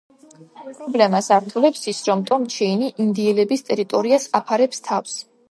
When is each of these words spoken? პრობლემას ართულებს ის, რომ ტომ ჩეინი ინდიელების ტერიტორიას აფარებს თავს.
პრობლემას 0.77 1.27
ართულებს 1.35 1.85
ის, 1.91 1.99
რომ 2.07 2.23
ტომ 2.31 2.47
ჩეინი 2.55 2.91
ინდიელების 3.05 3.65
ტერიტორიას 3.71 4.27
აფარებს 4.43 4.85
თავს. 4.91 5.17